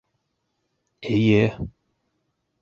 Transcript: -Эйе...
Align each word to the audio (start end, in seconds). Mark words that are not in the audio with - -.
-Эйе... 1.11 1.45